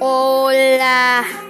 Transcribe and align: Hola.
Hola. 0.00 1.45